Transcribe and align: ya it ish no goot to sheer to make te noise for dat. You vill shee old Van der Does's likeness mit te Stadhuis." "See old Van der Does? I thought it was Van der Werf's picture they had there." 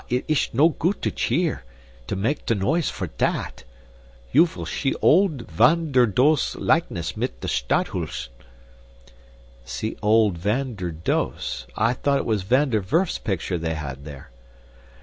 ya 0.09 0.17
it 0.17 0.25
ish 0.27 0.49
no 0.51 0.69
goot 0.69 0.99
to 0.99 1.11
sheer 1.15 1.63
to 2.07 2.15
make 2.15 2.43
te 2.47 2.55
noise 2.55 2.89
for 2.89 3.05
dat. 3.05 3.63
You 4.31 4.47
vill 4.47 4.65
shee 4.65 4.95
old 4.99 5.43
Van 5.51 5.91
der 5.91 6.07
Does's 6.07 6.55
likeness 6.55 7.15
mit 7.15 7.39
te 7.41 7.47
Stadhuis." 7.47 8.29
"See 9.63 9.95
old 10.01 10.39
Van 10.39 10.73
der 10.73 10.89
Does? 10.89 11.67
I 11.77 11.93
thought 11.93 12.17
it 12.17 12.25
was 12.25 12.41
Van 12.41 12.71
der 12.71 12.81
Werf's 12.81 13.19
picture 13.19 13.59
they 13.59 13.75
had 13.75 14.03
there." 14.03 14.31